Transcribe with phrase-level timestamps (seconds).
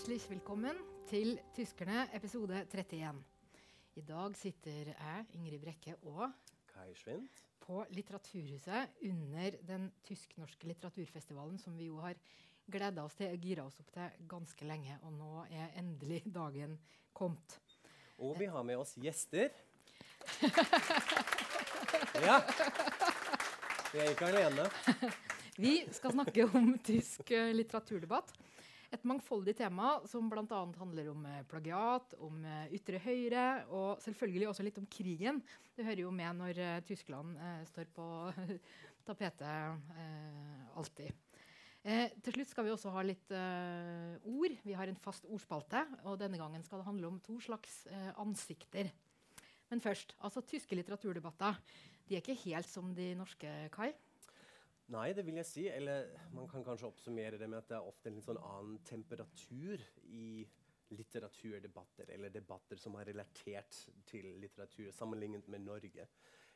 [0.00, 0.78] Herzlich velkommen
[1.10, 3.18] til Tyskerne, episode 31.
[4.00, 6.30] I dag sitter jeg, Ingrid Brekke, og
[6.70, 7.26] Kai Schwind
[7.60, 12.16] på Litteraturhuset under den tysk-norske litteraturfestivalen, som vi jo har
[12.72, 14.96] gleda oss til og gira oss opp til ganske lenge.
[15.04, 16.78] Og nå er endelig dagen
[17.12, 17.58] kommet.
[18.16, 19.52] Og vi har med oss gjester.
[22.24, 22.40] Ja.
[23.92, 24.64] Vi er ikke alene.
[25.60, 28.32] Vi skal snakke om tysk eh, litteraturdebatt.
[28.90, 30.60] Et mangfoldig tema som bl.a.
[30.80, 35.38] handler om eh, plagiat, om eh, ytre høyre og selvfølgelig også litt om krigen.
[35.76, 37.38] Det hører jo med når eh, Tyskland
[37.70, 38.06] står på
[39.08, 39.90] tapetet
[40.78, 41.14] alltid.
[41.80, 44.56] Eh, til slutt skal vi også ha litt eh, ord.
[44.66, 48.10] Vi har en fast ordspalte, og denne gangen skal det handle om to slags eh,
[48.20, 48.90] ansikter.
[49.70, 51.56] Men først, altså tyske litteraturdebatter.
[52.04, 53.94] De er ikke helt som de norske, Kai.
[54.90, 55.66] Nei, det vil jeg si.
[55.70, 58.80] Eller man kan kanskje oppsummere det med at det er ofte en litt sånn annen
[58.88, 60.42] temperatur i
[60.90, 63.76] litteraturdebatter, eller debatter som er relatert
[64.10, 66.08] til litteratur, sammenlignet med Norge.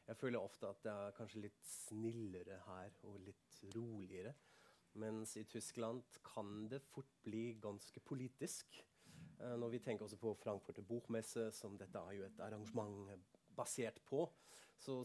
[0.05, 4.35] Jeg føler ofte at det er kanskje litt snillere her, og litt roligere.
[4.99, 8.77] Mens i Tyskland kan det fort bli ganske politisk.
[9.39, 13.15] Eh, når vi tenker også på Frankfurter Bokmesse, som dette er jo et arrangement
[13.55, 14.27] basert på,
[14.81, 14.99] så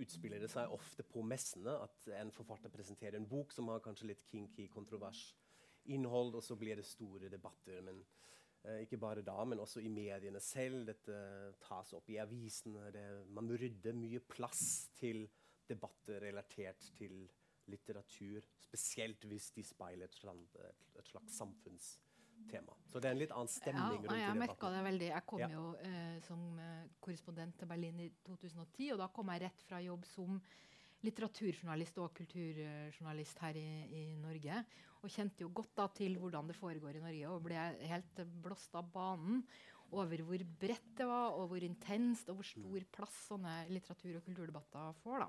[0.00, 4.12] utspiller det seg ofte på messene at en forfatter presenterer en bok som har kanskje
[4.12, 5.28] litt kinky, kontrovers
[5.92, 7.82] innhold, og så blir det store debatter.
[7.86, 8.00] Men
[8.64, 10.86] eh, ikke bare da, men også i mediene selv.
[10.88, 11.18] Dette
[11.62, 12.90] tas opp i avisene.
[12.94, 15.26] Det, man rydder mye plass til
[15.66, 17.26] debatter relatert til
[17.66, 20.58] litteratur, spesielt hvis de speiler et,
[20.98, 21.40] et slags
[22.36, 22.72] samfunnstema.
[22.86, 24.76] Så det er en litt annen stemning Ja, rundt jeg merka debatten.
[24.76, 25.08] det veldig.
[25.14, 25.48] Jeg kom Ja.
[25.48, 29.80] jo eh, som eh, korrespondent til Berlin i 2010, og da kom jeg rett fra
[29.82, 30.40] jobb som
[31.04, 34.64] litteraturjournalist og kulturjournalist her i, i Norge.
[35.02, 37.54] Og kjente jo godt da til hvordan det foregår i Norge, og ble
[37.86, 39.44] helt blåst av banen
[39.92, 44.24] over hvor bredt det var, og hvor intenst og hvor stor plass sånne litteratur- og
[44.26, 45.18] kulturdebatter får.
[45.20, 45.28] da.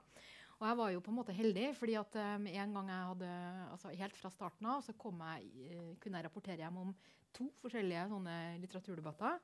[0.57, 3.33] Og jeg var jo på en måte heldig, fordi at um, en gang jeg hadde,
[3.75, 6.93] altså helt fra starten av så jeg, uh, kunne jeg rapportere hjem om
[7.37, 9.37] to forskjellige sånne litteraturdebatter.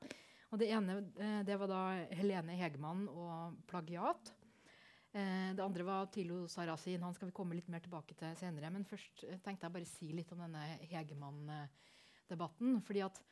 [0.50, 1.82] Og det ene uh, det var da
[2.18, 4.32] Helene Hegemann og plagiat.
[5.14, 7.06] Uh, det andre var Tilo Sarasin.
[7.06, 8.74] Han skal vi komme litt mer tilbake til senere.
[8.74, 12.80] Men først tenkte jeg bare si litt om denne Hegemann-debatten.
[12.82, 13.22] fordi at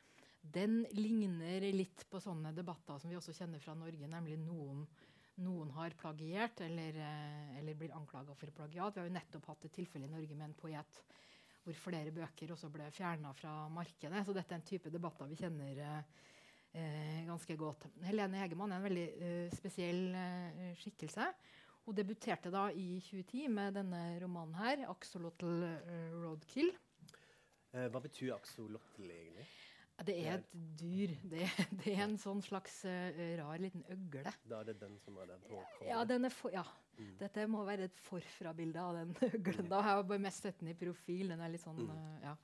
[0.43, 4.87] den ligner litt på sånne debatter som vi også kjenner fra Norge, nemlig noen
[5.41, 8.95] noen har plagiert eller, eh, eller blir anklaga for plagiat.
[8.95, 11.03] Vi har jo nettopp hatt et tilfelle i Norge med en poet
[11.63, 14.25] hvor flere bøker også ble fjerna fra markedet.
[14.25, 16.21] Så dette er en type debatter vi kjenner eh,
[16.75, 17.87] eh, ganske godt.
[18.03, 21.29] Helene Hegemann er en veldig eh, spesiell eh, skikkelse.
[21.83, 26.75] Hun debuterte da i 2010 med denne romanen her, 'Axolotl eh, Roadkill'.
[27.73, 29.47] Hva betyr axolotl egentlig?
[30.01, 31.11] Det er et dyr.
[31.29, 31.43] Det,
[31.83, 34.33] det er en sånn slags uh, rar liten øgle.
[34.49, 35.59] Da er det den som er den på.
[35.85, 36.63] Ja, den er for, ja.
[36.97, 37.13] Mm.
[37.21, 39.69] Dette må være et forfra-bilde av den øglen.
[39.69, 39.83] da.
[39.85, 41.29] har Jeg bare mest sett den i profil.
[41.33, 42.35] Den er litt sånn, uh, ja.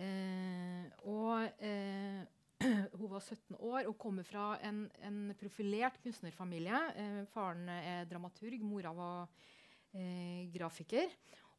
[0.00, 1.60] Uh, og
[3.00, 6.80] hun var 17 år og kommer fra en, en profilert kunstnerfamilie.
[7.32, 9.30] Faren er dramaturg, mora var
[10.52, 11.08] grafiker.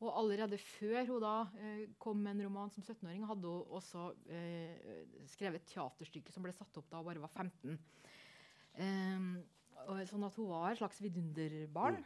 [0.01, 4.07] Og allerede før hun da eh, kom med en roman som 17-åring, hadde hun også
[4.33, 7.77] eh, skrevet et teaterstykke som ble satt opp da hun bare var 15.
[8.81, 9.35] Ehm,
[9.85, 12.01] og, sånn at hun var et slags vidunderbarn.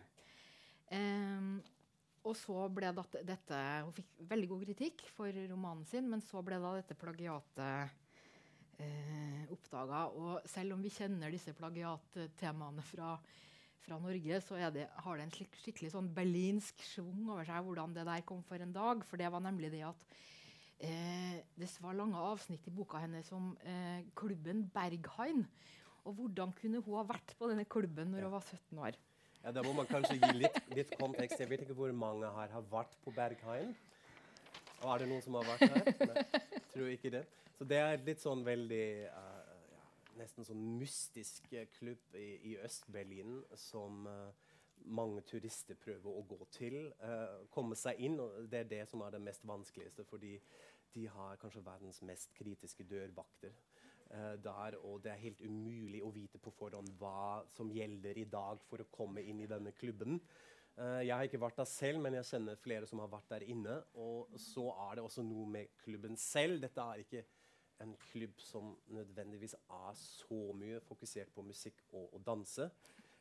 [0.95, 1.55] Ehm,
[2.25, 6.41] og så ble det, dette Hun fikk veldig god kritikk for romanen sin, men så
[6.45, 7.95] ble da dette plagiatet
[8.81, 10.07] eh, oppdaga.
[10.11, 13.13] Og selv om vi kjenner disse plagiattemaene fra,
[13.85, 17.93] fra Norge, så det, har det en slik, skikkelig sånn berlinsk schwung over seg hvordan
[17.95, 19.03] det der kom for en dag.
[19.07, 20.15] For det var nemlig det at
[20.83, 25.45] eh, det var lange avsnitt i boka hennes om eh, klubben Berghain.
[26.05, 28.99] Og hvordan kunne hun ha vært på denne klubben når hun var 17 år?
[29.45, 31.39] Ja, Da må man kanskje gi litt, litt kontekst.
[31.41, 33.75] Jeg vet ikke hvor mange her har vært på Berghain.
[34.81, 36.09] Og er det noen som har vært her?
[36.09, 36.43] Nei,
[36.73, 37.25] tror ikke det.
[37.55, 39.25] Så det er litt sånn veldig ja,
[40.15, 44.53] Nesten sånn mystisk eh, klubb i, i Øst-Berlin som eh,
[44.95, 46.77] mange turister prøver å gå til.
[47.03, 48.19] eh, komme seg inn.
[48.19, 50.37] og Det er det som er det mest vanskeligste, fordi
[50.95, 53.53] de har kanskje verdens mest kritiske dørvakter.
[54.11, 58.27] uh, der, og det er helt umulig å vite på forhånd hva som gjelder i
[58.29, 60.19] dag for å komme inn i denne klubben.
[60.77, 63.47] Uh, jeg har ikke vært der selv, men jeg kjenner flere som har vært der
[63.49, 63.79] inne.
[63.97, 66.61] Og så er det også noe med klubben selv.
[66.61, 67.25] Dette er ikke
[67.83, 72.69] en klubb som nødvendigvis er så mye fokusert på musikk og, å danse.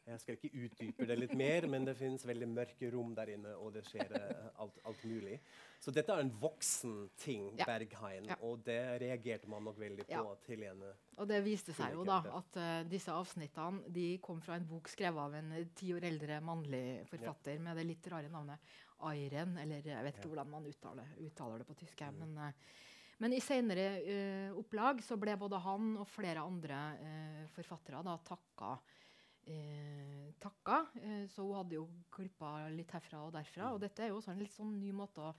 [0.05, 3.55] Jeg skal ikke utdype det litt mer, men det finnes veldig mørke rom der inne,
[3.57, 5.39] og det skjer uh, alt, alt, mulig.
[5.81, 7.65] Så dette er en voksen ting, ja.
[7.71, 8.37] Berghain, ja.
[8.45, 10.13] og det reagerte man nok veldig på.
[10.13, 10.37] Ja.
[10.45, 10.85] til en
[11.17, 14.93] Og det viste seg jo da at uh, disse avsnittene de kom fra en bok
[14.93, 18.75] skrevet av en ti år eldre mannlig forfatter med det litt rare navnet
[19.09, 22.05] Airen, eller jeg vet ikke hvordan man uttaler, uttaler det på tysk.
[22.05, 22.27] Mm.
[22.27, 22.43] men...
[22.51, 22.83] Uh,
[23.23, 28.19] men i senere uh, opplag så ble både han og flere andre uh, forfattere da,
[28.27, 28.77] takka
[29.47, 30.87] eh, takka.
[31.03, 31.85] Eh, så hun hadde jo
[32.15, 33.73] klippa litt herfra og derfra.
[33.75, 35.35] Og dette er jo også en litt sånn ny måte å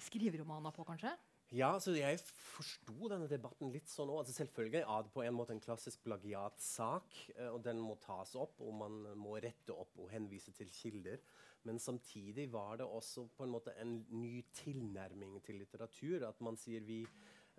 [0.00, 1.12] skrive romaner på, kanskje?
[1.50, 4.22] Ja, så jeg forsto denne debatten litt sånn òg.
[4.22, 8.36] Altså selvfølgelig er det på en måte en klassisk plagiatsak, eh, og den må tas
[8.38, 11.18] opp, og man må rette opp og henvise til kilder.
[11.68, 16.24] Men samtidig var det også på en måte en ny tilnærming til litteratur.
[16.28, 17.02] At man sier vi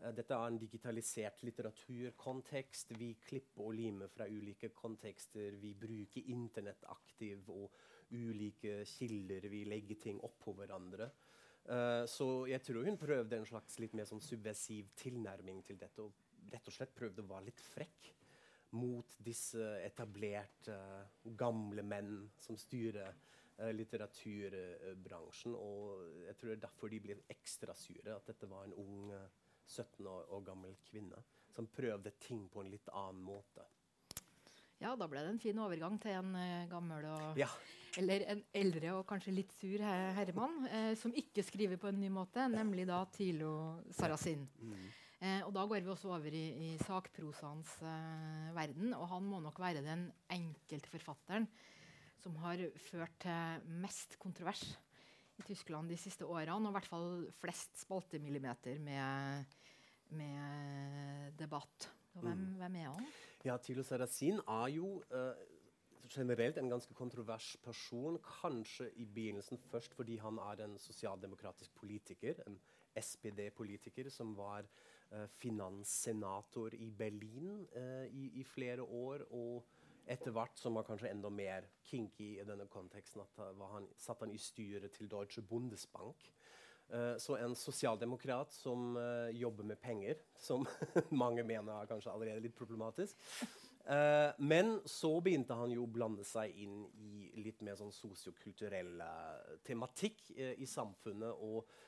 [0.01, 2.95] Eh, dette er en digitalisert litteraturkontekst.
[2.97, 5.57] Vi klipper og limer fra ulike kontekster.
[5.61, 7.69] Vi bruker Internett aktivt og
[8.11, 9.49] ulike kilder.
[9.49, 11.11] Vi legger ting oppå hverandre.
[11.61, 16.01] Uh, så jeg tror hun prøvde en slags litt mer sånn subversiv tilnærming til dette.
[16.01, 18.09] Og rett og slett prøvde å være litt frekk
[18.73, 23.13] mot disse etablerte, uh, gamle menn som styrer
[23.75, 25.55] litteraturbransjen.
[25.57, 29.11] Og jeg tror det er derfor de ble ekstra sure, at dette var en ung
[29.67, 31.21] 17 år, år gammel kvinne
[31.51, 33.65] som prøvde ting på en litt annen måte.
[34.81, 37.49] Ja, da ble det en fin overgang til en uh, gammel og ja.
[37.99, 41.99] Eller en eldre og kanskje litt sur her herremann uh, som ikke skriver på en
[42.01, 43.51] ny måte, nemlig da Tilo
[43.93, 44.47] Sarasin.
[44.63, 44.87] Mm.
[45.21, 47.75] Uh, og da går vi også over i, i sakprosaens
[48.55, 51.45] verden, og han må nok være den enkelte forfatteren
[52.21, 54.63] som har ført til mest kontrovers
[55.41, 59.45] i Tyskland de siste årene, og i hvert fall flest spaltemillimeter med
[60.11, 61.89] med debatt.
[62.13, 62.53] Og hvem, mm.
[62.59, 63.07] hvem, er han?
[63.45, 65.33] Ja, Tilo Sarrazin er jo uh,
[66.11, 68.19] generelt en ganske kontrovers person.
[68.41, 72.43] Kanskje i begynnelsen først fordi han er en sosialdemokratisk politiker.
[72.47, 72.59] En
[72.99, 79.25] SPD-politiker som var uh, finanssenator i Berlin uh, i, i, flere år.
[79.31, 79.65] og
[80.09, 84.33] etter hvert som var kanskje enda mer kinky i denne konteksten, at han, satt han
[84.33, 86.31] i styret til Deutsche Bundesbank.
[86.91, 90.65] Uh, så en sosialdemokrat som uh, jobber med penger, som
[91.23, 93.15] mange mener er kanskje allerede litt problematisk.
[93.85, 98.99] Uh, men så begynte han jo å blande seg inn i litt mer sånn sosiokulturell
[99.67, 101.31] tematikk i samfunnet.
[101.39, 101.87] Og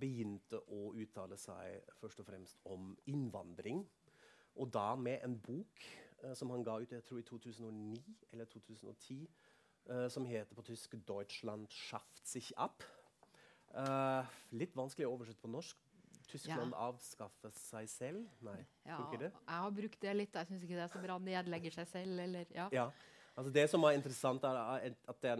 [0.00, 3.84] begynte å uttale seg først og fremst om innvandring.
[4.58, 5.84] Og da med en bok
[6.34, 7.98] som han ga ut jeg tror i 2009
[8.32, 9.28] eller 2010,
[10.12, 12.82] som heter på tysk 'Deutschland schafft sich ab'.
[13.76, 14.24] Uh,
[14.56, 15.84] litt vanskelig å oversette på norsk.
[16.28, 16.88] Tyskland ja.
[16.90, 18.24] avskaffer seg selv?
[18.44, 19.30] Nei, ja, funker det?
[19.32, 20.34] Jeg har brukt det litt.
[20.36, 21.16] Jeg syns ikke det er så bra.
[21.24, 22.66] Nedlegger seg selv, eller ja.
[22.74, 22.88] ja.
[23.38, 25.34] Altså det som er interessant, er at det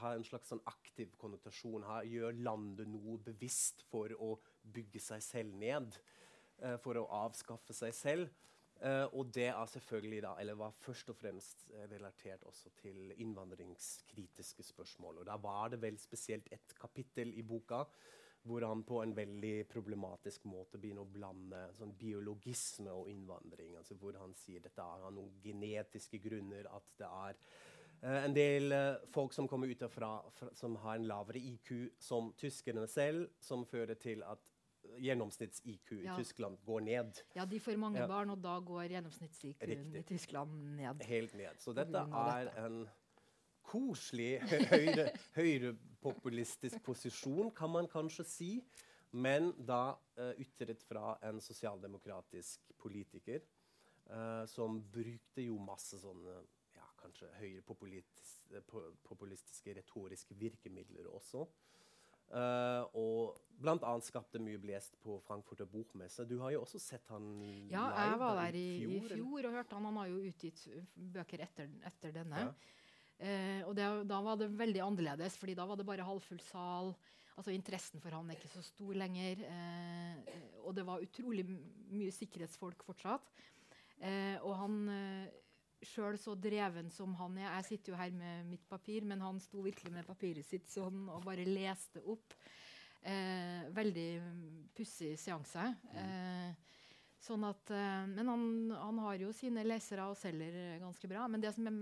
[0.00, 1.84] har en slags sånn aktiv konnotasjon.
[1.84, 5.98] Her gjør landet noe bevisst for å bygge seg selv ned.
[6.84, 8.32] For å avskaffe seg selv.
[8.80, 13.12] Uh, og det er selvfølgelig da, eller var først og fremst uh, relatert også til
[13.16, 15.18] innvandringskritiske spørsmål.
[15.20, 17.84] Og Da var det vel spesielt et kapittel i boka
[18.42, 23.76] hvor han på en veldig problematisk måte begynner å blande sånn biologisme og innvandring.
[23.76, 27.36] altså Hvor han sier dette har noen genetiske grunner, at det er
[28.00, 28.72] uh, en del
[29.12, 30.14] folk som kommer utenfra
[30.56, 34.40] som har en lavere IQ som tyskerne selv, som fører til at
[34.98, 36.16] gjennomsnitts-IQ i ja.
[36.18, 37.22] Tyskland går ned.
[37.36, 40.94] Ja, de får mange barn, og da går gjennomsnitts-IQ-en i Tyskland ned.
[41.12, 41.54] Helt ned.
[41.62, 42.88] Så dette er en
[43.70, 48.64] koselig høyre, høyrepopulistisk posisjon, kan man kanskje si.
[49.10, 56.30] Men da uh, ytret fra en sosialdemokratisk politiker uh, som brukte jo masse sånne
[56.76, 61.46] ja, kanskje høyrepopulistiske retoriske virkemidler også.
[62.30, 66.24] Uh, og annet skapte mye blest på Frankfurter Bokmesse.
[66.28, 67.26] Du har jo også sett han
[67.68, 69.88] ja, jeg var der i, i fjor og hørte han.
[69.90, 70.62] Han har jo utgitt
[70.94, 72.44] bøker etter, etter denne.
[72.46, 72.52] Ja.
[73.20, 76.94] Uh, og det, da var det veldig annerledes, fordi da var det bare halvfull sal.
[77.36, 79.44] Altså Interessen for han er ikke så stor lenger.
[79.44, 83.26] Uh, og det var utrolig mye sikkerhetsfolk fortsatt.
[84.46, 84.76] og han
[85.86, 89.40] sjøl så dreven som han er Jeg sitter jo her med mitt papir, men han
[89.40, 92.36] sto virkelig med papiret sitt sånn og bare leste opp.
[93.00, 94.08] Eh, veldig
[94.76, 95.64] pussig seanse.
[95.96, 96.76] Eh,
[97.20, 98.44] sånn at, eh, men han,
[98.76, 101.26] han, har jo sine lesere og selger ganske bra.
[101.32, 101.80] Men det som er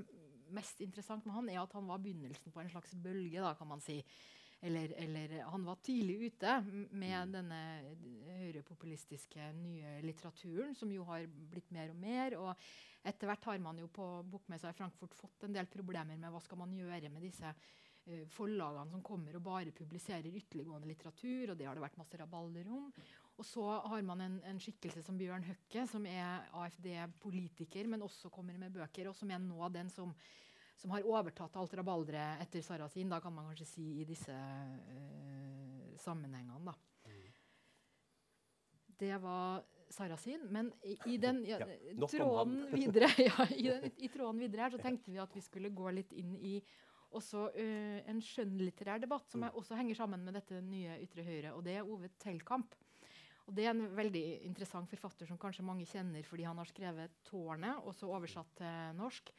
[0.54, 3.70] mest interessant med han, er at han var begynnelsen på en slags bølge, da, kan
[3.70, 3.98] man si.
[4.60, 6.52] Eller, eller, han var tidlig ute
[6.90, 7.32] med mm.
[7.32, 7.58] denne
[8.40, 12.34] høyrepopulistiske nye litteraturen, som jo har blitt mer og mer.
[12.40, 16.34] og Etter hvert har man jo på bokmessa i Frankfurt fått en del problemer med
[16.34, 21.52] hva skal man gjøre med disse uh, forlagene som kommer og bare publiserer ytterliggående litteratur.
[21.52, 22.90] og Det har det vært masse rabalder om.
[23.38, 28.34] Og så har man en, en, skikkelse som Bjørn Høkke, som er AFD-politiker, men også
[28.34, 30.10] kommer med bøker, og som er nå den som
[30.78, 35.96] som har overtatt alt rabalderet etter Sarasin, da kan man kanskje si i disse uh,
[35.98, 36.70] sammenhengene.
[36.70, 36.76] Da.
[38.98, 40.46] Det var Sarasin.
[40.54, 41.58] Men i, i den ja,
[42.10, 45.72] tråden videre, ja, i, den, i, tråden videre her så tenkte vi at vi skulle
[45.74, 46.58] gå litt inn i
[47.18, 49.54] også uh, en skjønnlitterær debatt som mm.
[49.58, 52.76] også henger sammen med dette nye ytre høyre, og det er Ove Tellkamp.
[53.48, 57.14] Og Det er en veldig interessant forfatter som kanskje mange kjenner fordi han har skrevet
[57.24, 59.32] 'Tårnet', også oversatt til norsk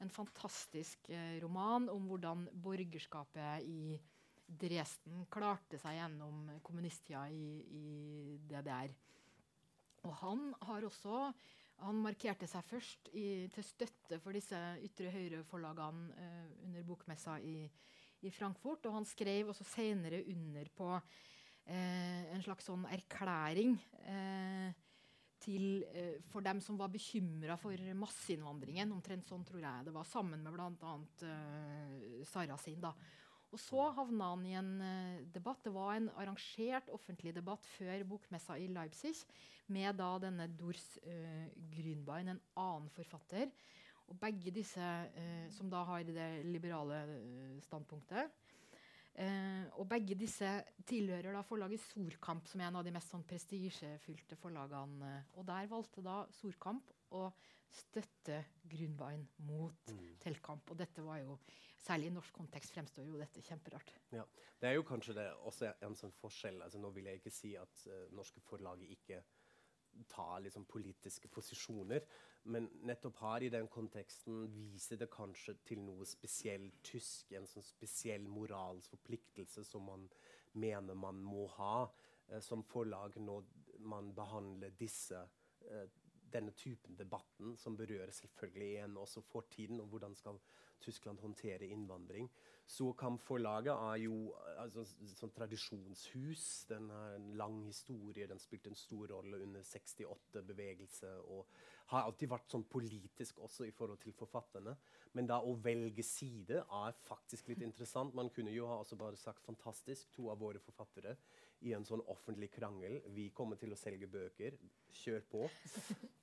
[0.00, 3.98] en fantastisk eh, roman om hvordan borgerskapet i
[4.50, 8.94] Dresden klarte seg gjennom kommunisttida i, i DDR.
[10.08, 11.28] Og han har også
[11.80, 17.64] han markerte seg først i, til støtte for disse ytre høyre-forlagene eh, under bokmessa i,
[18.20, 18.84] i, Frankfurt.
[18.88, 24.79] Og han skrev også senere under på eh, en slags sånn erklæring eh,
[25.40, 28.92] til, eh, for dem som var bekymra for masseinnvandringen.
[28.92, 30.94] Omtrent sånn tror jeg det var, sammen med bl.a.
[31.24, 32.80] Uh, Sarasin.
[32.82, 32.92] da.
[33.50, 35.62] Og så havna han i en uh, debatt.
[35.64, 39.16] Det var en arrangert offentlig debatt før bokmessa i Leipzig
[39.74, 43.50] med da denne Dors uh, Grünbein, en annen forfatter.
[44.10, 47.02] Og begge disse, uh, som da har det liberale
[47.66, 48.30] standpunktet,
[49.18, 50.48] Eh, og begge disse
[50.86, 55.14] tilhører da forlaget Sorkamp, som er en av de mest sånn prestisjefylte forlagene.
[55.36, 57.26] Og der valgte da Sorkamp å
[57.70, 58.40] støtte
[58.70, 60.14] Grunbein mot mm.
[60.22, 60.70] Telkamp.
[60.72, 61.36] Og dette var jo,
[61.80, 63.92] særlig i norsk kontekst fremstår jo dette kjemperart.
[64.14, 64.24] Ja,
[64.60, 66.62] Det er jo kanskje det også en sånn forskjell.
[66.62, 69.22] altså Nå vil jeg ikke si at uh, norske forlag ikke
[70.10, 72.04] tar liksom, politiske posisjoner.
[72.42, 77.34] Men nettopp her i den konteksten viser det kanskje til noe spesielt tysk.
[77.36, 80.06] En sånn spesiell moralsk forpliktelse som man
[80.52, 81.74] mener man må ha
[82.28, 83.44] eh, som forlag når
[83.90, 85.20] man behandler disse,
[85.68, 85.86] eh,
[86.32, 90.40] denne typen debatten, som berører selvfølgelig igjen også fortiden, og hvordan skal
[90.80, 92.30] Tyskland håndtere innvandring.
[92.66, 94.14] Surkamp-forlaget er jo
[94.62, 94.84] altså,
[95.18, 96.44] sånn tradisjonshus.
[96.70, 98.28] Den har en lang historie.
[98.30, 101.10] Den spilte en stor rolle under 68-bevegelse.
[101.34, 101.50] Og
[101.90, 104.76] har alltid vært sånn politisk også i forhold til forfatterne.
[105.18, 108.14] Men da å velge side er faktisk litt interessant.
[108.14, 111.16] Man kunne jo ha også bare sagt 'fantastisk', to av våre forfattere
[111.60, 113.00] i en sånn offentlig krangel.
[113.12, 114.56] Vi kommer til å selge bøker.
[115.02, 115.48] Kjør på.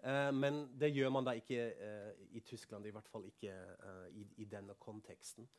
[0.08, 4.06] Eh, men det gjør man da ikke eh, i Tyskland, i hvert fall ikke eh,
[4.15, 5.50] i, i denne konteksten.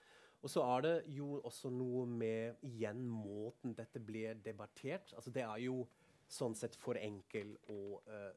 [0.40, 5.12] Og så er det jo også noe med igjen måten dette blir debattert.
[5.18, 5.82] Altså Det er jo
[6.30, 8.30] sånn sett for enkel å uh,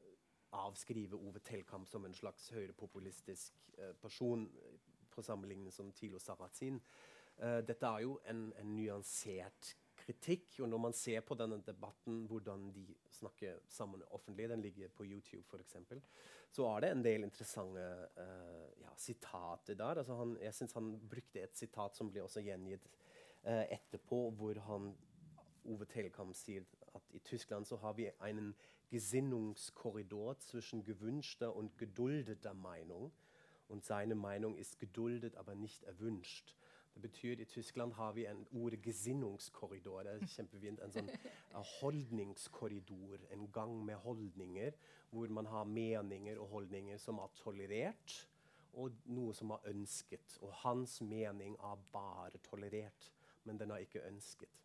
[0.65, 4.49] avskrive Ove Telkamp som en slags høyrepopulistisk uh, person
[5.13, 6.81] på sammenligning som Tilo Sarrazin.
[7.41, 9.71] Dette er jo en, en nyansert
[10.01, 10.57] kritikk.
[10.59, 15.05] Og når man ser på denne debatten, hvordan de snakker sammen offentlig, den ligger på
[15.05, 15.77] YouTube f.eks.,
[16.51, 17.83] så er det en del interessante
[18.17, 20.01] uh, ja, sitater der.
[20.01, 22.89] Altså han, jeg syns han brukte et sitat som ble også gjengitt
[23.45, 24.91] uh, etterpå, hvor han
[25.71, 26.65] Ove Telkamp sier
[26.97, 28.53] at i Tyskland så har vi en
[28.89, 33.11] gesinnungskorridor zwischen gewünschter und geduldeter Meinung.
[33.67, 36.55] Und seine Meinung ist geduldet, aber nicht erwünscht.
[36.93, 40.09] Det betyr I Tyskland har vi en ord gesinnungskorridor.
[40.11, 41.11] En sånn
[41.79, 43.23] holdningskorridor.
[43.31, 44.75] En gang med holdninger
[45.11, 48.17] hvor man har meninger og holdninger som er tolerert,
[48.73, 50.37] og noe som er ønsket.
[50.41, 53.11] Og hans mening er bare tolerert,
[53.43, 54.61] men den er ikke ønsket.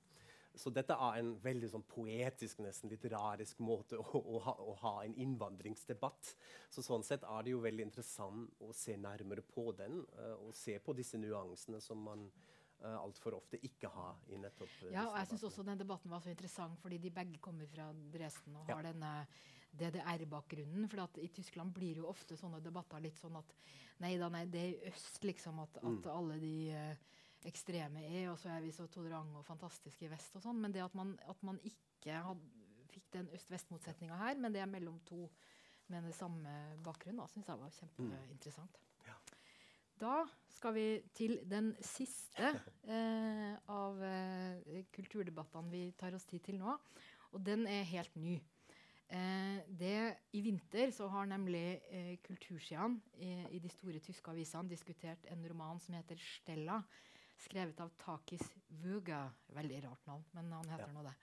[0.56, 4.92] Så dette er en veldig sånn poetisk, nesten litterarisk måte å, å, ha, å, ha,
[5.04, 6.32] en innvandringsdebatt.
[6.72, 10.54] Så sånn sett er det jo veldig interessant å se nærmere på den, uh, og
[10.56, 12.24] se på disse nyansene som man
[12.80, 16.12] uh, altfor ofte ikke har i nettopp uh, Ja, og jeg syns også den debatten
[16.12, 18.94] var så interessant, fordi de begge kommer fra Dresden og har ja.
[18.94, 19.12] denne
[19.76, 20.88] DDR-bakgrunnen.
[20.88, 23.52] For i Tyskland blir jo ofte sånne debatter litt sånn at
[24.00, 26.10] nei da, nei, det er i øst, liksom, at, at mm.
[26.12, 27.14] alle de uh,
[27.48, 30.36] ekstreme er, og så er vi så tolerante og fantastiske i vest.
[30.36, 32.42] og sånn, Men det at man, at man ikke had,
[32.92, 35.28] fikk den øst-vest-motsetninga her, men det er mellom to
[35.88, 38.80] med den samme bakgrunnen, syns jeg var kjempeinteressant.
[38.80, 39.06] Mm.
[39.06, 39.14] Ja.
[40.00, 40.16] Da
[40.52, 42.50] skal vi til den siste
[42.96, 46.74] eh, av eh, kulturdebattene vi tar oss tid til nå.
[47.32, 48.36] Og den er helt ny.
[49.06, 54.72] Eh, det, I vinter så har nemlig eh, kultursidene i, i, de store tyske avisene
[54.72, 56.80] diskutert en roman som heter 'Stella',
[57.46, 58.44] skrevet av Takis
[58.82, 59.26] Vuga.
[59.56, 60.94] Veldig rart navn, men han heter ja.
[60.94, 61.14] nå det.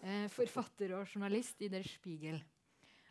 [0.00, 2.40] Eh, forfatter og journalist i Der Spiegel.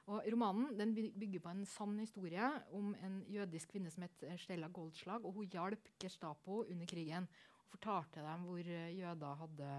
[0.10, 4.72] Og romanen den bygger på en sann historie om en jødisk kvinne som het Stella
[4.74, 5.26] Goldslag.
[5.26, 7.30] og Hun hjalp Gestapo under krigen
[7.60, 9.72] og fortalte dem hvor eh, jøder hadde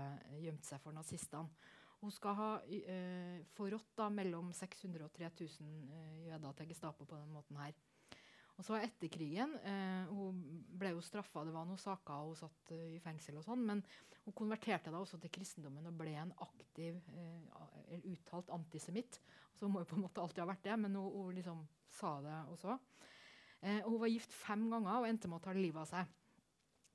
[0.45, 1.51] gjemt seg for nazistene.
[2.01, 7.35] Hun skal ha uh, forrådt mellom 600 og 3000 uh, jøder til Gestapo på den
[7.35, 7.75] måten her.
[8.61, 10.41] Og så etter krigen eh, Hun
[10.77, 13.63] ble jo straffa, det var noen saker, og hun satt uh, i fengsel og sånn,
[13.65, 13.81] men
[14.27, 19.17] hun konverterte da også til kristendommen og ble en aktiv, eh, uttalt antisemitt.
[19.57, 21.63] Så hun må jo på en måte alltid ha vært det, men hun, hun liksom
[21.97, 22.77] sa det også.
[23.65, 26.13] Eh, hun var gift fem ganger og endte med å ta livet av seg.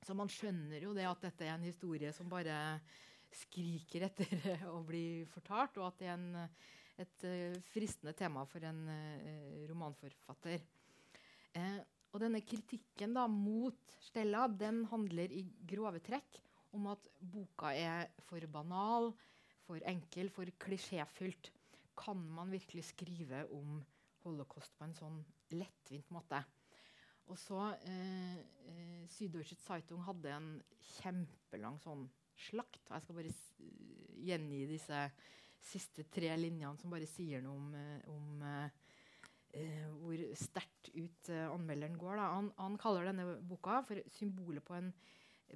[0.06, 2.78] Så man skjønner jo det at dette er en historie som bare
[3.34, 6.48] skriker etter å bli fortalt, og at det er en,
[7.02, 10.62] et uh, fristende tema for en uh, romanforfatter.
[11.56, 11.78] Eh,
[12.12, 16.40] og denne kritikken da, mot Stella den handler i grove trekk
[16.76, 19.10] om at boka er for banal,
[19.66, 21.50] for enkel, for klisjéfylt.
[21.96, 23.80] Kan man virkelig skrive om
[24.24, 25.22] holocaust på en sånn
[25.56, 26.42] lettvint måte?
[27.26, 27.58] Og så
[27.88, 28.36] eh,
[28.70, 30.50] eh, Süddeutsche Zeitung hadde en
[30.96, 32.04] kjempelang sånn
[32.46, 32.84] slakt.
[32.92, 33.32] Jeg skal bare
[34.26, 35.00] gjengi disse
[35.66, 38.84] siste tre linjene som bare sier noe om, eh, om eh,
[39.56, 42.22] uh, hvor sterkt ut uh, anmelderen går.
[42.22, 44.92] Han, han, kaller denne boka for symbolet på en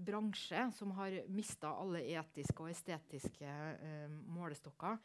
[0.07, 3.51] bransje som har mista alle etiske og estetiske
[3.83, 5.01] uh, målestokker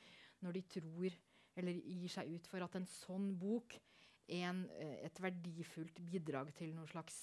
[0.45, 1.17] når de tror
[1.55, 3.77] eller gir seg ut for at en sånn bok
[4.25, 4.65] er en,
[5.05, 7.21] et verdifullt bidrag til noe slags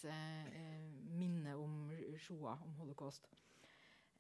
[1.19, 1.91] minne om
[2.23, 3.26] Shoah, om holocaust.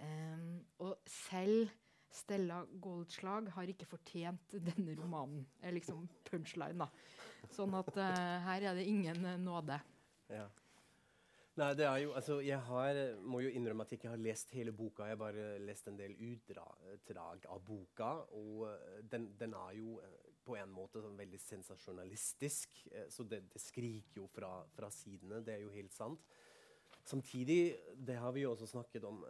[0.02, 1.70] Um, og selv
[2.12, 5.46] Stella Goldslag har ikke fortjent denne romanen.
[5.62, 6.88] er liksom punchline, da.
[7.52, 9.78] Sånn at uh, her er det ingen uh, nåde.
[10.32, 10.48] Ja.
[11.60, 14.52] Nei, det er jo, altså, Jeg har, må jo innrømme at jeg ikke har lest
[14.56, 15.04] hele boka.
[15.08, 18.12] Jeg har bare lest en del utdrag av boka.
[18.38, 18.64] Og
[19.12, 19.98] den, den, er jo
[20.46, 22.86] på en måte sånn veldig sensasjonalistisk.
[23.12, 25.42] så det, det, skriker jo fra, fra sidene.
[25.44, 26.24] Det er jo helt sant.
[27.04, 29.24] Samtidig, det har vi jo også snakket om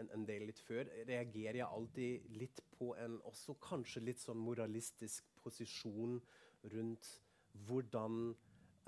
[0.00, 4.40] en, en, del litt før, reagerer jeg alltid litt på en også kanskje litt sånn
[4.40, 6.16] moralistisk posisjon
[6.72, 7.10] rundt
[7.66, 8.32] hvordan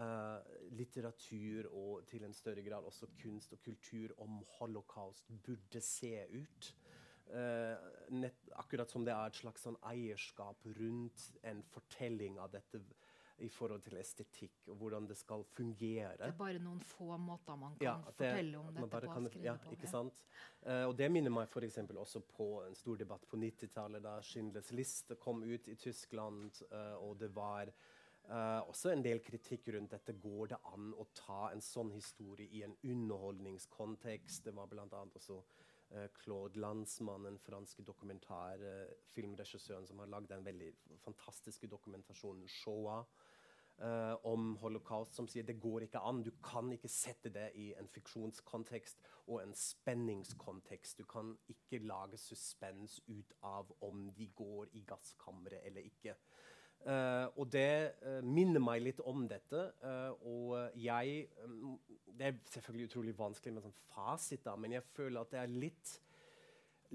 [0.01, 0.41] uh,
[0.77, 6.73] litteratur og til en større grad også kunst og kultur om holocaust burde se ut.
[7.33, 7.77] Uh,
[8.13, 12.83] nett, akkurat som det er et slags sånn eierskap rundt en fortelling av dette
[13.43, 16.15] i forhold til estetikk og hvordan det skal fungere.
[16.19, 19.15] Det er bare noen få måter man kan ja, det, fortelle om dette på.
[19.15, 19.73] Kan, ja, på.
[19.77, 20.23] Ikke sant?
[20.63, 24.71] Uh, og Det minner meg for også på en stor debatt på 90-tallet, da Schindlers
[24.73, 27.73] liste kom ut i Tyskland, uh, og det var
[28.31, 30.15] Uh, også en del kritikk rundt dette.
[30.23, 34.45] Går det an å ta en sånn historie i en underholdningskontekst?
[34.47, 34.87] Det var bl.a.
[34.87, 40.71] også uh, Claude Landsmann, den franske dokumentarfilmregissøren, uh, som har lagd den veldig
[41.03, 43.05] fantastiske dokumentasjonen 'Shoah'.
[43.83, 46.21] Uh, om holocaust, som sier det går ikke an.
[46.23, 51.01] Du kan ikke sette det i en fiksjonskontekst og en spenningskontekst.
[51.01, 56.15] Du kan ikke lage suspens ut av om de går i gasskammeret eller ikke.
[56.83, 59.69] Uh, og det uh, minner meg litt om dette.
[59.83, 64.89] Uh, og jeg um, Det er selvfølgelig utrolig vanskelig med sånn fasit, da, men jeg
[64.95, 65.93] føler at det er litt,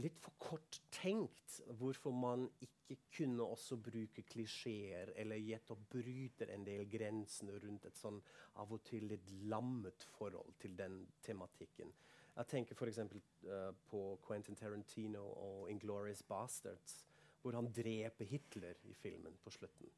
[0.01, 6.53] litt for kort tenkt hvorfor man ikke kunne også bruke klisjeer eller gjett og bryter
[6.53, 8.19] en del grensene rundt et sånn
[8.61, 11.91] av og til litt lammet forhold til den tematikken.
[12.37, 12.99] Jeg tenker f.eks.
[13.47, 16.99] Uh, på Quentin Tarantino og 'Inglorious Bastards'
[17.41, 19.89] hvor han dreper Hitler i filmen på slutten.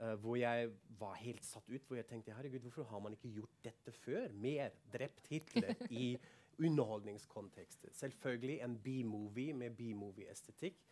[0.00, 1.86] Uh, hvor jeg var helt satt ut.
[1.86, 4.32] Hvor jeg tenkte herregud, hvorfor har man ikke gjort dette før?
[4.32, 6.18] Mer drept Hitler i
[6.60, 7.92] underholdningskontekster.
[7.96, 10.82] Selvfølgelig en B-movie med B-movie-estetikk.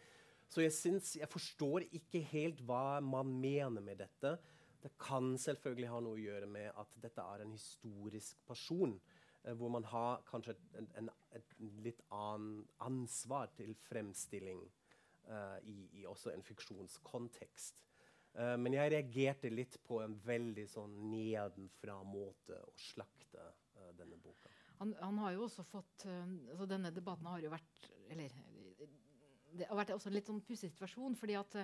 [0.49, 4.39] Så jeg, synes, jeg forstår ikke helt hva man mener med dette.
[4.83, 8.97] Det kan selvfølgelig ha noe å gjøre med at dette er en historisk person.
[9.45, 11.55] Eh, hvor man har kanskje et, en, et
[11.85, 14.65] litt annet ansvar til fremstilling
[15.29, 17.85] eh, i, i, også en fiksjonskontekst.
[18.35, 24.51] Eh, men jeg reagerte litt på en veldig sånn nedenfra-måte å slakte uh, denne boka.
[24.79, 28.35] Han, han, har jo også fått altså Denne debatten har jo vært Eller
[29.59, 31.17] det har vært også en litt sånn pussig situasjon.
[31.19, 31.57] fordi at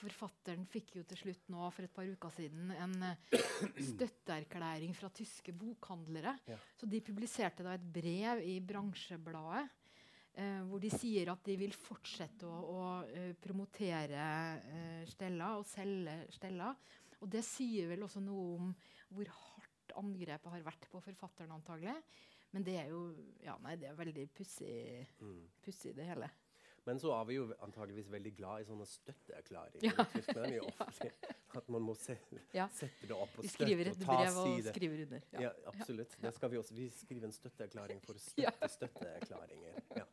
[0.00, 2.94] Forfatteren fikk jo til slutt nå for et par uker siden en
[3.90, 6.32] støtteerklæring fra tyske bokhandlere.
[6.48, 6.56] Ja.
[6.80, 9.66] Så de publiserte da et brev i bransjebladet
[10.38, 14.26] Eh, hvor de sier at de vil fortsette å, å uh, promotere
[14.62, 16.70] uh, Stella og selge Stella.
[17.20, 18.70] Og det sier vel også noe om
[19.10, 21.96] hvor hardt angrepet har vært på forfatteren, antagelig.
[22.52, 23.00] Men det er jo
[23.44, 25.42] ja, nei, det er veldig pussig, Mm.
[25.62, 26.30] pussig det hele.
[26.86, 30.04] Men så er vi jo antageligvis veldig glad i sånne støtteerklæringer Ja.
[31.60, 32.16] At man må se,
[32.54, 32.66] Ja.
[32.72, 34.72] sette det opp og støtte og et ta brev og side.
[34.72, 35.20] skriver under.
[35.32, 35.50] Ja, Ja.
[35.66, 36.16] absolutt.
[36.18, 36.62] Vi.
[36.80, 39.80] Vi skriver en støtteerklæring for støtte støtteerklæringer.
[39.96, 40.04] Ja.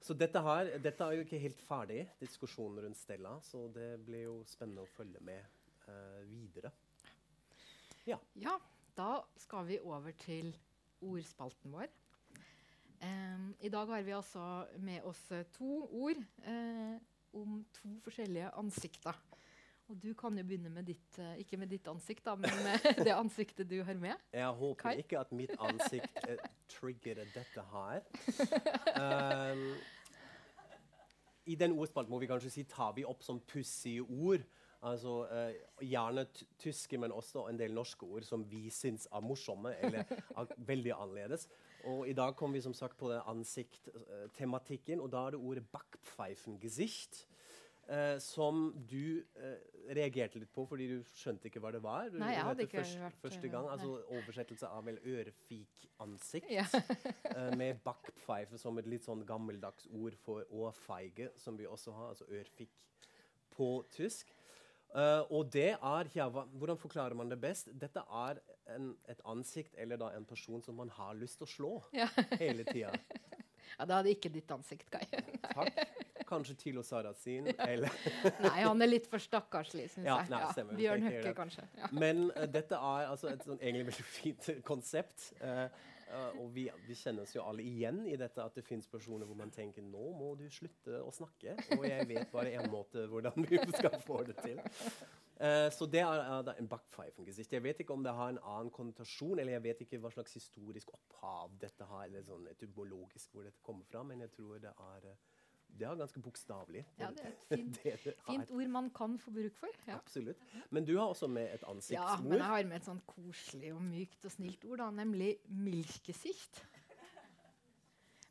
[0.00, 4.22] Så dette, her, dette er jo ikke helt ferdig, diskusjonen rundt Stella, så det blir
[4.28, 5.42] jo spennende å følge med
[5.88, 6.70] uh, videre.
[8.06, 8.18] Ja,
[8.96, 10.54] da skal vi over til
[11.04, 11.90] ordspalten vår.
[13.02, 16.96] Um, I dag har vi altså med oss eh, to ord uh,
[17.36, 19.18] om to forskjellige ansikter.
[19.86, 22.86] Og du kan jo begynne med ditt, uh, ikke med ditt ansikt, da, men med
[23.06, 24.16] det ansiktet du har med.
[24.32, 25.02] Jeg håper Kai?
[25.04, 26.40] ikke at mitt ansikt uh,
[26.78, 28.02] triggerer dette her.
[28.96, 29.74] Um,
[31.44, 34.40] I den ordspalten må vi kanskje si tar vi opp som pussige ord.
[34.86, 36.26] Altså, eh, gjerne
[36.62, 40.04] tyske, men også en del norske ord som vi syns er morsomme eller
[40.38, 41.48] er veldig annerledes.
[41.90, 45.64] Og I dag kom vi som sagt på den ansikttematikken, og da er det ordet
[45.72, 47.26] 'backpfeifengesicht'.
[47.88, 49.58] eh, som du eh,
[49.94, 52.08] reagerte litt på fordi du skjønte ikke hva det var.
[52.10, 53.64] Du, Nei, jeg hadde ikke først, vært, første gang, gang.
[53.64, 53.72] nei.
[53.76, 56.50] altså Oversettelse av vel ørefikansikt.
[56.50, 56.64] Ja.
[57.36, 62.08] eh, med backpfeife som et litt sånn gammeldags ord for årfeige, som vi også har,
[62.14, 62.74] altså ørfik
[63.56, 64.34] på tysk.
[64.94, 67.68] Eh, og det er ja, hva, Hvordan forklarer man det best?
[67.80, 68.38] Dette er
[68.76, 72.06] en, et ansikt eller da en person som man har lyst til å slå Ja.
[72.42, 72.92] hele tida.
[73.76, 75.02] ja, da er det ikke ditt ansikt, Kai.
[75.56, 75.82] Takk.
[76.26, 77.92] Kanskje Tilo Sarrazin eller
[78.46, 80.30] Nei, han er litt for stakkarslig, syns Ja, jeg.
[80.32, 80.78] nei, stemmer.
[80.80, 81.66] Bjørn Høkke, kanskje.
[81.78, 81.90] Ja.
[81.94, 85.28] Men uh, dette er altså et sånn egentlig veldig fint konsept.
[85.38, 85.68] eh,
[86.06, 89.28] eh, og vi, vi kjenner oss jo alle igjen i dette at det finnes personer
[89.28, 91.56] hvor man tenker nå må du slutte å snakke.
[91.76, 94.60] Og jeg vet bare én måte hvordan vi skal få det til.
[95.36, 97.52] Uh, så det er, er en backpfeifengesicht.
[97.52, 100.32] Jeg vet ikke om det har en annen konnotasjon, eller jeg vet ikke hva slags
[100.38, 104.72] historisk opphav dette har, eller sånn etymologisk hvor dette kommer fra, men jeg tror det
[104.72, 105.35] er, eh,
[105.78, 106.82] det er ganske bokstavelig.
[107.00, 108.22] Ja, det er et fint, det det er.
[108.26, 109.78] fint ord man kan få bruk for.
[109.86, 109.98] Ja.
[109.98, 110.42] Absolutt.
[110.70, 112.10] Men du har også med et ansiktsord.
[112.14, 115.36] Ja, men jeg har med et sånn koselig og mykt og snilt ord, da, nemlig
[115.48, 116.64] milkesikt.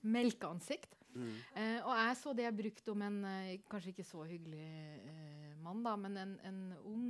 [0.06, 1.00] Melkeansikt.
[1.16, 1.32] Mm.
[1.56, 5.54] Eh, og jeg så det jeg brukte om en eh, kanskje ikke så hyggelig eh,
[5.64, 7.06] mann, da, men en, en ung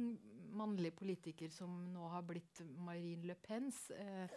[0.55, 4.35] mannlig politiker som nå har blitt Marine Le Pens eh,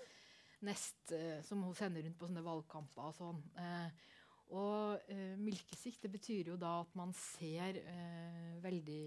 [0.66, 3.42] nest, eh, som hun sender rundt på sånne valgkamper og sånn.
[3.60, 4.08] Eh,
[4.56, 9.02] og eh, milkesikt det betyr jo da at man ser eh, veldig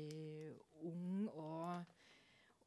[0.85, 1.95] ung og,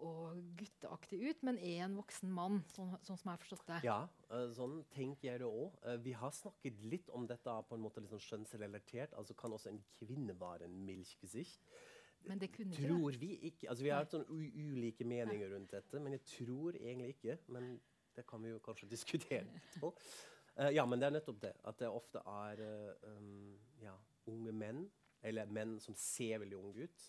[0.03, 3.81] og gutteaktig ut, men er en voksen mann, sånn, sånn som jeg har forstått det.
[3.87, 5.79] Ja, eh, sånn tenker jeg det òg.
[6.03, 9.15] vi har snakket litt om dette på en måte litt sånn skjønnsrelatert.
[9.15, 11.71] Altså kan også en kvinne være en milkesikt?
[12.25, 12.91] Men det kunne ikke det.
[12.91, 13.69] Tror vi ikke.
[13.69, 17.39] Altså Vi har hatt sånn ulike meninger rundt dette, men jeg tror egentlig ikke.
[17.55, 17.77] Men
[18.17, 21.55] det kan vi jo kanskje diskutere litt Eh, ja, men det er nettopp det.
[21.67, 23.95] At det ofte er eh, um, ja,
[24.31, 24.85] unge menn,
[25.25, 27.07] eller menn som ser veldig unge ut.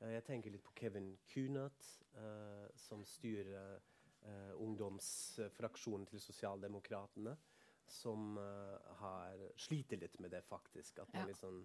[0.00, 3.78] Eh, jeg tenker litt på Kevin Kunat, uh, som styrer
[4.26, 7.36] uh, ungdomsfraksjonen til Sosialdemokratene.
[7.92, 10.98] Som uh, har sliter litt med det, faktisk.
[11.02, 11.26] At man Ja.
[11.32, 11.64] liksom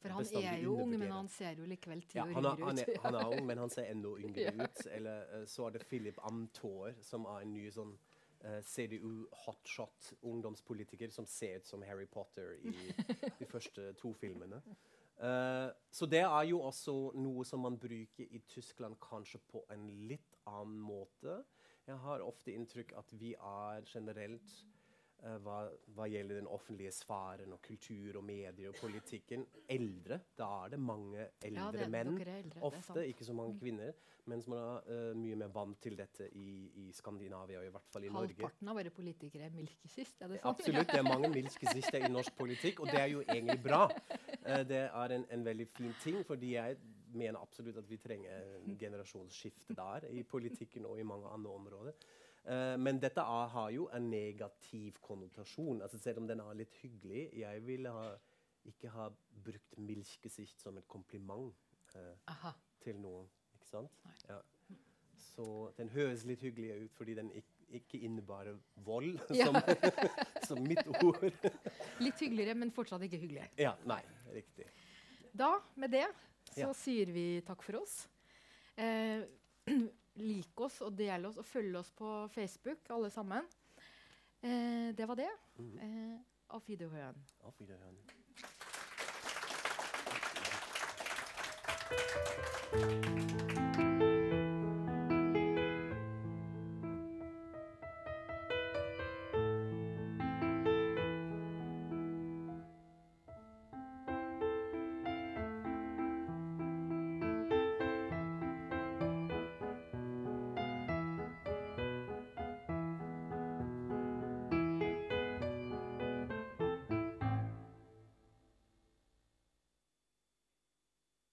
[0.00, 2.66] For han er jo ung, men han ser jo likevel ti år han, er, yngre
[2.66, 2.88] han, ut.
[2.88, 4.86] er, han er ung, men han ser enda yngre ut.
[4.92, 7.96] Eller eh, så er det Philip Amthor, som er en ny sånn
[8.46, 12.74] eh, CDU-hotshot ungdomspolitiker som ser ut som Harry Potter i
[13.40, 14.62] de første to filmene.
[15.16, 19.86] Uh, så det er jo også noe som man bruker i Tyskland kanskje på en
[20.10, 21.38] litt annen måte.
[21.86, 24.75] Jeg har ofte inntrykk at vi er generelt eh,
[25.42, 25.56] hva,
[25.96, 30.20] hva gjelder den offentlige sfæren og kultur og medier og politikken, eldre.
[30.38, 32.12] Da er det mange eldre Ja, det, menn.
[32.20, 33.00] eldre, Ofte.
[33.00, 33.08] Mm.
[33.10, 33.92] ikke så mange kvinner.
[34.26, 36.48] Mens man er uh, mye mer vant til dette i,
[36.82, 38.34] i Skandinavia, og i hvert fall i Norge.
[38.34, 40.50] Halvparten av våre politikere er milkesist, er det sant?
[40.50, 40.90] Absolutt.
[40.90, 43.84] Det er mange milkesister i norsk politikk, og det er jo egentlig bra.
[44.42, 46.78] Uh, det er en, en veldig fin ting, fordi jeg
[47.16, 52.06] mener absolutt at vi trenger en generasjonsskifte der, i politikken og i mange andre områder.
[52.46, 55.80] Eh, men dette har jo en negativ konnotasjon.
[55.82, 57.28] Altså, selv om den er litt hyggelig.
[57.40, 58.10] Jeg ville ha,
[58.70, 59.08] ikke ha
[59.46, 61.54] brukt milchgesicht som et kompliment
[61.98, 62.52] eh,
[62.84, 63.26] til noen.
[63.56, 63.90] Ikke sant?
[64.28, 64.38] Ja.
[65.16, 68.56] Så den høres litt hyggeligere ut fordi den ikke, ikke innebærer
[68.86, 69.48] vold, Ja.
[69.50, 69.58] som,
[70.48, 71.18] som mitt ord.
[72.04, 73.50] Litt hyggeligere, men fortsatt ikke hyggeligere.
[73.58, 74.00] ja, nei,
[74.32, 74.68] riktig.
[75.36, 76.06] Da, med det,
[76.54, 76.72] så Ja.
[76.78, 78.04] sier vi takk for oss.
[78.78, 79.26] Eh,
[80.16, 83.48] lik oss og dele oss og følge oss på Facebook, alle sammen.
[84.42, 85.30] Eh, det var det.
[85.58, 85.78] Mhm.
[85.78, 87.24] Eh, auf Wiederhören.
[87.40, 87.96] Auf Wiederhören.
[92.76, 93.25] Thank